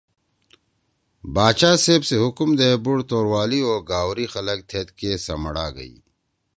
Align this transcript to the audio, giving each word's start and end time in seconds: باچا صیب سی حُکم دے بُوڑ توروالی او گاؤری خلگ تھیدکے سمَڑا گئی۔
باچا 1.33 1.71
صیب 1.83 2.01
سی 2.07 2.15
حُکم 2.23 2.49
دے 2.59 2.69
بُوڑ 2.83 2.97
توروالی 3.09 3.59
او 3.67 3.73
گاؤری 3.89 4.25
خلگ 4.33 4.59
تھیدکے 4.69 5.11
سمَڑا 5.25 5.67
گئی۔ 5.77 5.95